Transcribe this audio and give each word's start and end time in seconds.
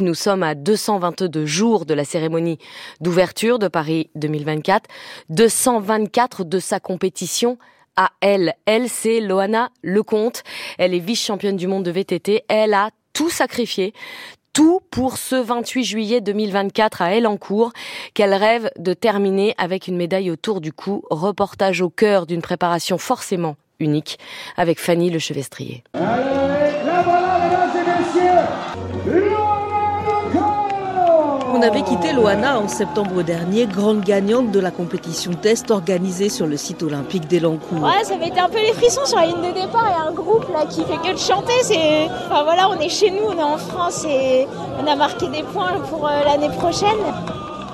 Nous 0.00 0.14
sommes 0.14 0.44
à 0.44 0.54
222 0.54 1.44
jours 1.44 1.84
de 1.84 1.92
la 1.92 2.04
cérémonie 2.04 2.58
d'ouverture 3.00 3.58
de 3.58 3.66
Paris 3.66 4.10
2024, 4.14 4.88
224 5.30 6.44
de 6.44 6.60
sa 6.60 6.78
compétition 6.78 7.58
à 7.96 8.10
elle. 8.20 8.54
Elle, 8.64 8.88
c'est 8.88 9.18
Loana 9.18 9.70
Lecomte. 9.82 10.44
Elle 10.78 10.94
est 10.94 11.00
vice-championne 11.00 11.56
du 11.56 11.66
monde 11.66 11.82
de 11.82 11.90
VTT. 11.90 12.44
Elle 12.46 12.74
a 12.74 12.90
tout 13.12 13.28
sacrifié, 13.28 13.92
tout 14.52 14.78
pour 14.92 15.16
ce 15.16 15.34
28 15.34 15.82
juillet 15.82 16.20
2024 16.20 17.02
à 17.02 17.16
Elancourt, 17.16 17.72
qu'elle 18.14 18.34
rêve 18.34 18.70
de 18.78 18.94
terminer 18.94 19.56
avec 19.58 19.88
une 19.88 19.96
médaille 19.96 20.30
autour 20.30 20.60
du 20.60 20.72
cou. 20.72 21.02
Reportage 21.10 21.80
au 21.80 21.90
cœur 21.90 22.26
d'une 22.26 22.40
préparation 22.40 22.98
forcément 22.98 23.56
unique 23.80 24.20
avec 24.56 24.78
Fanny 24.78 25.10
Lechevestrier. 25.10 25.82
On 31.58 31.62
avait 31.62 31.82
quitté 31.82 32.12
Loana 32.12 32.60
en 32.60 32.68
septembre 32.68 33.24
dernier, 33.24 33.66
grande 33.66 34.02
gagnante 34.02 34.52
de 34.52 34.60
la 34.60 34.70
compétition 34.70 35.32
test 35.32 35.72
organisée 35.72 36.28
sur 36.28 36.46
le 36.46 36.56
site 36.56 36.84
olympique 36.84 37.26
d'Elancourt. 37.26 37.82
Ouais, 37.82 38.04
ça 38.04 38.14
été 38.14 38.38
un 38.38 38.48
peu 38.48 38.60
les 38.60 38.72
frissons 38.74 39.04
sur 39.04 39.16
la 39.16 39.26
ligne 39.26 39.42
de 39.42 39.60
départ. 39.60 39.88
Il 39.88 39.90
y 39.90 40.06
a 40.06 40.08
un 40.08 40.12
groupe 40.12 40.46
là 40.52 40.66
qui 40.66 40.84
fait 40.84 40.98
que 40.98 41.12
de 41.12 41.18
chanter. 41.18 41.54
C'est, 41.62 42.04
enfin 42.26 42.44
voilà, 42.44 42.70
on 42.70 42.78
est 42.78 42.88
chez 42.88 43.10
nous, 43.10 43.24
on 43.26 43.36
est 43.36 43.42
en 43.42 43.58
France 43.58 44.06
et 44.08 44.46
on 44.80 44.86
a 44.86 44.94
marqué 44.94 45.26
des 45.30 45.42
points 45.42 45.80
pour 45.90 46.06
euh, 46.06 46.22
l'année 46.22 46.50
prochaine. 46.50 46.96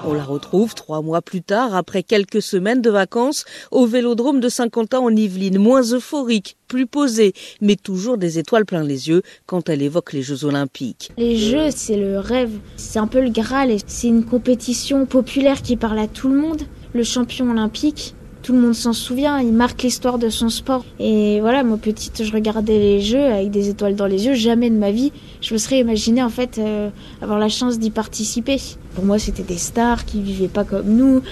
On 0.07 0.13
la 0.13 0.25
retrouve 0.25 0.75
trois 0.75 1.01
mois 1.01 1.23
plus 1.23 1.41
tard, 1.41 1.75
après 1.75 2.03
quelques 2.03 2.43
semaines 2.43 2.83
de 2.83 2.91
vacances, 2.91 3.47
au 3.71 3.87
vélodrome 3.87 4.39
de 4.39 4.51
Saint-Quentin 4.51 4.99
en 4.99 5.09
Yvelines, 5.09 5.59
moins 5.59 5.81
euphorique, 5.81 6.59
plus 6.69 6.87
posée, 6.87 7.33
mais 7.63 7.77
toujours 7.77 8.19
des 8.19 8.39
étoiles 8.39 8.67
plein 8.67 8.85
les 8.85 9.09
yeux 9.09 9.23
quand 9.47 9.71
elle 9.71 9.81
évoque 9.81 10.13
les 10.13 10.21
Jeux 10.21 10.45
Olympiques. 10.45 11.11
Les 11.17 11.39
Jeux, 11.39 11.71
c'est 11.71 11.97
le 11.97 12.19
rêve, 12.19 12.53
c'est 12.77 12.99
un 12.99 13.07
peu 13.07 13.23
le 13.23 13.31
Graal, 13.31 13.75
c'est 13.87 14.09
une 14.09 14.27
compétition 14.27 15.07
populaire 15.07 15.63
qui 15.63 15.77
parle 15.77 15.99
à 15.99 16.07
tout 16.07 16.29
le 16.29 16.37
monde. 16.37 16.63
Le 16.93 17.03
champion 17.03 17.51
olympique, 17.51 18.15
tout 18.45 18.53
le 18.53 18.61
monde 18.61 18.75
s'en 18.75 18.93
souvient, 18.93 19.41
il 19.41 19.55
marque 19.55 19.83
l'histoire 19.83 20.19
de 20.19 20.29
son 20.29 20.51
sport. 20.51 20.85
Et 21.01 21.41
voilà, 21.41 21.65
moi 21.65 21.79
petite, 21.79 22.23
je 22.23 22.31
regardais 22.31 22.79
les 22.79 23.01
jeux 23.01 23.25
avec 23.25 23.51
des 23.51 23.71
étoiles 23.71 23.97
dans 23.97 24.07
les 24.07 24.27
yeux. 24.27 24.35
Jamais 24.35 24.69
de 24.69 24.77
ma 24.77 24.91
vie, 24.91 25.13
je 25.41 25.55
me 25.55 25.59
serais 25.59 25.79
imaginé 25.79 26.23
en 26.23 26.29
fait 26.29 26.59
euh, 26.59 26.91
avoir 27.23 27.39
la 27.39 27.49
chance 27.49 27.79
d'y 27.79 27.91
participer. 27.91 28.61
Pour 28.95 29.07
moi, 29.07 29.19
c'était 29.19 29.43
des 29.43 29.57
stars 29.57 30.05
qui 30.05 30.21
vivaient 30.21 30.49
pas 30.49 30.65
comme 30.65 30.89
nous. 30.89 31.23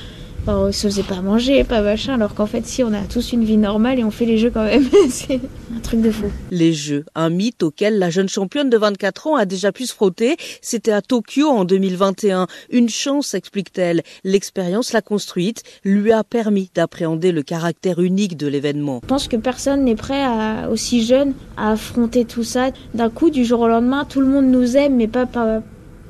On 0.46 0.72
se 0.72 0.88
faisait 0.88 1.02
pas 1.02 1.20
manger, 1.20 1.64
pas 1.64 1.82
machin, 1.82 2.14
alors 2.14 2.34
qu'en 2.34 2.46
fait, 2.46 2.66
si, 2.66 2.82
on 2.82 2.92
a 2.92 3.02
tous 3.02 3.32
une 3.32 3.44
vie 3.44 3.56
normale 3.56 3.98
et 3.98 4.04
on 4.04 4.10
fait 4.10 4.24
les 4.24 4.38
jeux 4.38 4.50
quand 4.50 4.64
même. 4.64 4.84
C'est 5.08 5.40
un 5.74 5.80
truc 5.80 6.00
de 6.00 6.10
fou. 6.10 6.26
Les 6.50 6.72
jeux, 6.72 7.04
un 7.14 7.30
mythe 7.30 7.62
auquel 7.62 7.98
la 7.98 8.10
jeune 8.10 8.28
championne 8.28 8.68
de 8.68 8.76
24 8.76 9.26
ans 9.28 9.36
a 9.36 9.44
déjà 9.44 9.72
pu 9.72 9.86
se 9.86 9.94
frotter, 9.94 10.36
c'était 10.60 10.92
à 10.92 11.02
Tokyo 11.02 11.46
en 11.48 11.64
2021. 11.64 12.46
Une 12.70 12.88
chance, 12.88 13.34
explique-t-elle. 13.34 14.02
L'expérience 14.24 14.92
l'a 14.92 15.02
construite, 15.02 15.62
lui 15.84 16.12
a 16.12 16.24
permis 16.24 16.70
d'appréhender 16.74 17.32
le 17.32 17.42
caractère 17.42 18.00
unique 18.00 18.36
de 18.36 18.46
l'événement. 18.46 19.00
Je 19.02 19.08
pense 19.08 19.28
que 19.28 19.36
personne 19.36 19.84
n'est 19.84 19.96
prêt 19.96 20.22
à, 20.22 20.68
aussi 20.70 21.04
jeune 21.04 21.34
à 21.56 21.72
affronter 21.72 22.24
tout 22.24 22.44
ça. 22.44 22.70
D'un 22.94 23.10
coup, 23.10 23.30
du 23.30 23.44
jour 23.44 23.60
au 23.60 23.68
lendemain, 23.68 24.04
tout 24.04 24.20
le 24.20 24.26
monde 24.26 24.46
nous 24.46 24.76
aime, 24.76 24.96
mais 24.96 25.08
pas, 25.08 25.26
pas 25.26 25.62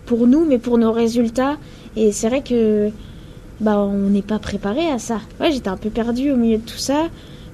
pour 0.07 0.27
nous, 0.27 0.45
mais 0.45 0.59
pour 0.59 0.79
nos 0.79 0.93
résultats. 0.93 1.57
Et 1.97 2.13
c'est 2.13 2.29
vrai 2.29 2.43
que 2.43 2.91
bah, 3.63 3.79
on 3.79 4.11
n'est 4.11 4.23
pas 4.23 4.39
préparé 4.39 4.91
à 4.91 4.99
ça. 4.99 5.21
Ouais, 5.41 5.53
j'étais 5.53 5.69
un 5.69 5.77
peu 5.77 5.89
perdue 5.89 6.33
au 6.33 6.37
milieu 6.37 6.59
de 6.59 6.63
tout 6.63 6.79
ça. 6.79 7.09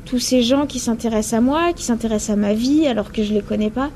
Tous 0.06 0.18
ces 0.18 0.42
gens 0.42 0.66
qui 0.66 0.78
s'intéressent 0.78 1.34
à 1.34 1.40
moi, 1.42 1.72
qui 1.74 1.84
s'intéressent 1.84 2.30
à 2.30 2.36
ma 2.36 2.54
vie 2.54 2.86
alors 2.86 3.12
que 3.12 3.22
je 3.22 3.34
les 3.34 3.42
connais 3.42 3.70
pas. 3.70 3.90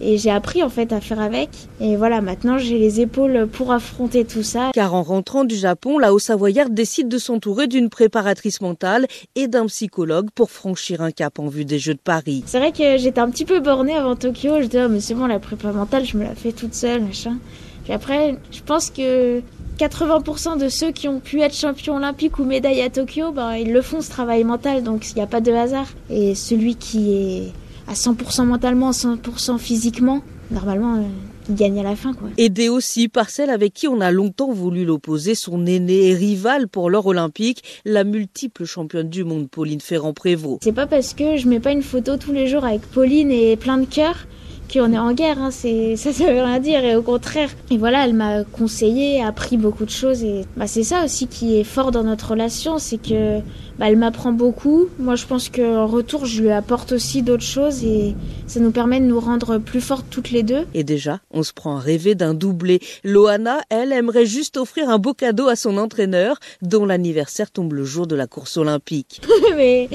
Et 0.00 0.16
j'ai 0.16 0.30
appris 0.30 0.62
en 0.62 0.70
fait 0.70 0.94
à 0.94 1.00
faire 1.02 1.20
avec. 1.20 1.50
Et 1.78 1.96
voilà, 1.96 2.22
maintenant 2.22 2.56
j'ai 2.56 2.78
les 2.78 3.02
épaules 3.02 3.46
pour 3.46 3.70
affronter 3.70 4.24
tout 4.24 4.42
ça. 4.42 4.70
Car 4.72 4.94
en 4.94 5.02
rentrant 5.02 5.44
du 5.44 5.54
Japon, 5.54 5.98
la 5.98 6.14
Haut-Savoyarde 6.14 6.72
décide 6.72 7.08
de 7.08 7.18
s'entourer 7.18 7.66
d'une 7.66 7.90
préparatrice 7.90 8.62
mentale 8.62 9.06
et 9.34 9.46
d'un 9.46 9.66
psychologue 9.66 10.30
pour 10.34 10.50
franchir 10.50 11.02
un 11.02 11.10
cap 11.10 11.38
en 11.38 11.48
vue 11.48 11.66
des 11.66 11.78
Jeux 11.78 11.92
de 11.92 12.00
Paris. 12.00 12.42
C'est 12.46 12.58
vrai 12.58 12.72
que 12.72 12.96
j'étais 12.96 13.20
un 13.20 13.28
petit 13.28 13.44
peu 13.44 13.60
bornée 13.60 13.94
avant 13.94 14.16
Tokyo. 14.16 14.62
Je 14.62 14.66
disais, 14.66 14.84
oh, 14.86 14.88
mais 14.88 15.00
c'est 15.00 15.14
bon, 15.14 15.26
la 15.26 15.38
prépa 15.38 15.70
mentale, 15.72 16.06
je 16.06 16.16
me 16.16 16.24
la 16.24 16.34
fais 16.34 16.52
toute 16.52 16.72
seule, 16.72 17.02
machin. 17.02 17.36
Puis 17.84 17.92
après, 17.92 18.38
je 18.50 18.62
pense 18.62 18.88
que 18.88 19.42
80% 19.80 20.58
de 20.58 20.68
ceux 20.68 20.92
qui 20.92 21.08
ont 21.08 21.20
pu 21.20 21.40
être 21.40 21.54
champions 21.54 21.96
olympiques 21.96 22.38
ou 22.38 22.44
médailles 22.44 22.82
à 22.82 22.90
Tokyo, 22.90 23.32
ben, 23.32 23.54
ils 23.54 23.72
le 23.72 23.80
font 23.80 24.02
ce 24.02 24.10
travail 24.10 24.44
mental, 24.44 24.82
donc 24.82 25.10
il 25.10 25.14
n'y 25.14 25.22
a 25.22 25.26
pas 25.26 25.40
de 25.40 25.50
hasard. 25.52 25.86
Et 26.10 26.34
celui 26.34 26.76
qui 26.76 27.12
est 27.12 27.52
à 27.88 27.94
100% 27.94 28.44
mentalement, 28.44 28.90
100% 28.90 29.56
physiquement, 29.56 30.20
normalement, 30.50 30.96
euh, 30.96 31.02
il 31.48 31.54
gagne 31.54 31.80
à 31.80 31.82
la 31.82 31.96
fin. 31.96 32.12
Quoi. 32.12 32.28
Aidé 32.36 32.68
aussi 32.68 33.08
par 33.08 33.30
celle 33.30 33.48
avec 33.48 33.72
qui 33.72 33.88
on 33.88 34.02
a 34.02 34.10
longtemps 34.10 34.52
voulu 34.52 34.84
l'opposer, 34.84 35.34
son 35.34 35.64
aîné 35.64 36.08
et 36.08 36.14
rival 36.14 36.68
pour 36.68 36.90
l'or 36.90 37.06
olympique, 37.06 37.62
la 37.86 38.04
multiple 38.04 38.66
championne 38.66 39.08
du 39.08 39.24
monde 39.24 39.48
Pauline 39.48 39.80
Ferrand-Prévot. 39.80 40.58
C'est 40.62 40.72
pas 40.72 40.86
parce 40.86 41.14
que 41.14 41.38
je 41.38 41.48
mets 41.48 41.60
pas 41.60 41.72
une 41.72 41.82
photo 41.82 42.18
tous 42.18 42.32
les 42.32 42.48
jours 42.48 42.66
avec 42.66 42.82
Pauline 42.82 43.30
et 43.30 43.56
plein 43.56 43.78
de 43.78 43.86
cœur 43.86 44.26
qu'on 44.72 44.92
est 44.92 44.98
en 44.98 45.12
guerre, 45.12 45.38
hein, 45.40 45.50
c'est, 45.50 45.96
ça, 45.96 46.12
ça 46.12 46.24
veut 46.24 46.42
rien 46.42 46.60
dire, 46.60 46.84
et 46.84 46.96
au 46.96 47.02
contraire. 47.02 47.50
Et 47.70 47.78
voilà, 47.78 48.04
elle 48.04 48.14
m'a 48.14 48.44
conseillé, 48.44 49.22
appris 49.22 49.56
beaucoup 49.56 49.84
de 49.84 49.90
choses, 49.90 50.22
et 50.22 50.44
bah, 50.56 50.66
c'est 50.66 50.84
ça 50.84 51.04
aussi 51.04 51.26
qui 51.26 51.56
est 51.56 51.64
fort 51.64 51.90
dans 51.90 52.04
notre 52.04 52.30
relation, 52.30 52.78
c'est 52.78 52.98
que 52.98 53.40
bah, 53.78 53.88
elle 53.88 53.96
m'apprend 53.96 54.32
beaucoup. 54.32 54.88
Moi, 54.98 55.16
je 55.16 55.26
pense 55.26 55.48
qu'en 55.48 55.86
retour, 55.86 56.26
je 56.26 56.42
lui 56.42 56.50
apporte 56.50 56.92
aussi 56.92 57.22
d'autres 57.22 57.42
choses, 57.42 57.82
et 57.84 58.14
ça 58.46 58.60
nous 58.60 58.72
permet 58.72 59.00
de 59.00 59.06
nous 59.06 59.20
rendre 59.20 59.58
plus 59.58 59.80
fortes 59.80 60.06
toutes 60.10 60.30
les 60.30 60.42
deux. 60.42 60.66
Et 60.74 60.84
déjà, 60.84 61.20
on 61.30 61.42
se 61.42 61.52
prend 61.52 61.76
à 61.76 61.80
rêver 61.80 62.14
d'un 62.14 62.34
doublé. 62.34 62.80
Loana, 63.04 63.60
elle, 63.70 63.92
aimerait 63.92 64.26
juste 64.26 64.56
offrir 64.56 64.90
un 64.90 64.98
beau 64.98 65.14
cadeau 65.14 65.48
à 65.48 65.56
son 65.56 65.78
entraîneur, 65.78 66.38
dont 66.62 66.84
l'anniversaire 66.84 67.50
tombe 67.50 67.72
le 67.72 67.84
jour 67.84 68.06
de 68.06 68.16
la 68.16 68.26
course 68.26 68.56
olympique. 68.56 69.22
Mais 69.56 69.88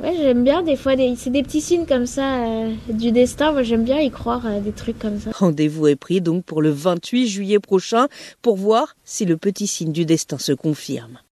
Ouais, 0.00 0.14
j'aime 0.16 0.42
bien 0.42 0.62
des 0.62 0.76
fois, 0.76 0.94
c'est 1.16 1.30
des 1.30 1.42
petits 1.42 1.60
signes 1.60 1.86
comme 1.86 2.06
ça 2.06 2.44
euh, 2.44 2.72
du 2.88 3.12
destin. 3.12 3.52
Moi, 3.52 3.62
j'aime 3.62 3.84
bien 3.84 4.00
y 4.00 4.10
croire 4.10 4.44
à 4.44 4.58
des 4.58 4.72
trucs 4.72 4.98
comme 4.98 5.20
ça. 5.20 5.30
Rendez-vous 5.32 5.86
est 5.86 5.96
pris 5.96 6.20
donc 6.20 6.44
pour 6.44 6.62
le 6.62 6.70
28 6.70 7.28
juillet 7.28 7.60
prochain 7.60 8.08
pour 8.42 8.56
voir 8.56 8.96
si 9.04 9.24
le 9.24 9.36
petit 9.36 9.66
signe 9.66 9.92
du 9.92 10.04
destin 10.04 10.38
se 10.38 10.52
confirme. 10.52 11.18